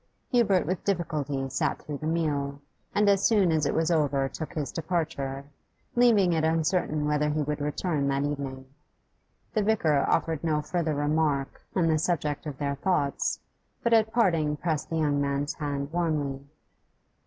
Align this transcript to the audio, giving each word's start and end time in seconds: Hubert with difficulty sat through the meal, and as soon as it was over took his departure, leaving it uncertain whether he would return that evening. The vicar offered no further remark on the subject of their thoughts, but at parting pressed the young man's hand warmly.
Hubert 0.31 0.65
with 0.65 0.83
difficulty 0.83 1.47
sat 1.49 1.77
through 1.83 1.99
the 1.99 2.07
meal, 2.07 2.59
and 2.95 3.07
as 3.07 3.23
soon 3.23 3.51
as 3.51 3.67
it 3.67 3.75
was 3.75 3.91
over 3.91 4.27
took 4.27 4.55
his 4.55 4.71
departure, 4.71 5.43
leaving 5.95 6.33
it 6.33 6.43
uncertain 6.43 7.05
whether 7.05 7.29
he 7.29 7.43
would 7.43 7.61
return 7.61 8.07
that 8.07 8.23
evening. 8.23 8.65
The 9.53 9.61
vicar 9.61 9.99
offered 10.09 10.43
no 10.43 10.59
further 10.63 10.95
remark 10.95 11.61
on 11.75 11.85
the 11.87 11.99
subject 11.99 12.47
of 12.47 12.57
their 12.57 12.73
thoughts, 12.73 13.41
but 13.83 13.93
at 13.93 14.11
parting 14.11 14.57
pressed 14.57 14.89
the 14.89 14.97
young 14.97 15.21
man's 15.21 15.53
hand 15.53 15.91
warmly. 15.93 16.47